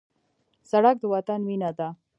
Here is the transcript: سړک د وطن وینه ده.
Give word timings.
سړک 0.69 0.95
د 0.99 1.03
وطن 1.13 1.39
وینه 1.47 1.69
ده. 1.77 1.87